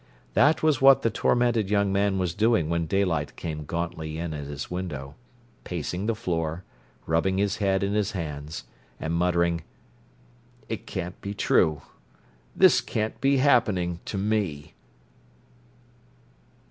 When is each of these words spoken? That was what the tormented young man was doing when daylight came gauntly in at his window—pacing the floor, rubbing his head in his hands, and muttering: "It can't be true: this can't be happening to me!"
That 0.33 0.63
was 0.63 0.81
what 0.81 1.03
the 1.03 1.11
tormented 1.11 1.69
young 1.69 1.93
man 1.93 2.17
was 2.17 2.33
doing 2.33 2.69
when 2.69 2.87
daylight 2.87 3.35
came 3.35 3.65
gauntly 3.65 4.17
in 4.17 4.33
at 4.33 4.45
his 4.47 4.71
window—pacing 4.71 6.07
the 6.07 6.15
floor, 6.15 6.63
rubbing 7.05 7.37
his 7.37 7.57
head 7.57 7.83
in 7.83 7.93
his 7.93 8.13
hands, 8.13 8.63
and 8.99 9.13
muttering: 9.13 9.61
"It 10.67 10.87
can't 10.87 11.21
be 11.21 11.35
true: 11.35 11.83
this 12.55 12.81
can't 12.81 13.21
be 13.21 13.37
happening 13.37 13.99
to 14.05 14.17
me!" 14.17 14.73